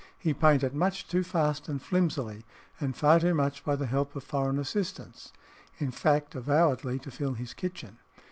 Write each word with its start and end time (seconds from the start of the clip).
He 0.17 0.33
painted 0.33 0.73
much 0.73 1.07
too 1.07 1.21
fast 1.21 1.69
and 1.69 1.79
flimsily, 1.79 2.43
and 2.79 2.95
far 2.95 3.19
too 3.19 3.35
much 3.35 3.63
by 3.63 3.75
the 3.75 3.85
help 3.85 4.15
of 4.15 4.23
foreign 4.23 4.57
assistants 4.57 5.31
in 5.77 5.91
fact, 5.91 6.33
avowedly 6.33 6.97
to 6.97 7.11
fill 7.11 7.35
his 7.35 7.53
kitchen. 7.53 7.99